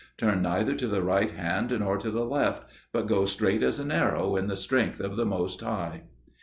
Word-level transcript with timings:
Turn 0.17 0.41
neither 0.41 0.73
to 0.73 0.87
the 0.87 1.03
right 1.03 1.29
hand 1.29 1.69
nor 1.79 1.95
to 1.95 2.09
the 2.09 2.25
left, 2.25 2.63
but 2.91 3.05
go 3.05 3.23
straight 3.25 3.61
as 3.61 3.77
an 3.77 3.91
arrow 3.91 4.35
in 4.35 4.47
the 4.47 4.55
strength 4.55 4.99
of 4.99 5.15
the 5.15 5.27
Most 5.27 5.61
High." 5.61 6.05